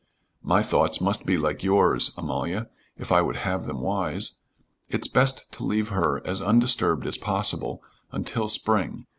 [0.41, 4.39] "My thoughts must be like yours, Amalia, if I would have them wise.
[4.89, 9.05] It's best to leave her as undisturbed as possible until spring.